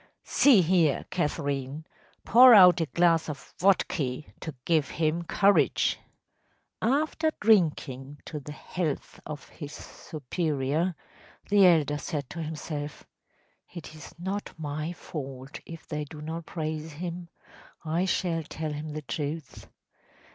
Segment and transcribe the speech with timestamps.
[0.25, 1.85] See here, Catherine,
[2.25, 5.99] pour out a glass of vodka to give him courage!‚ÄĚ
[7.03, 10.95] After drinking to the health of his superior,
[11.49, 13.05] the elder said to himself:
[13.71, 17.29] “It is not my fault if they do not praise him.
[17.85, 19.67] I shall tell him the truth.